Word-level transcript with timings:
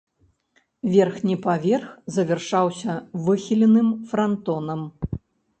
Верхні 0.93 1.35
паверх 1.43 1.85
завяршаўся 2.15 2.97
выхіленым 3.27 3.87
франтонам. 4.15 4.81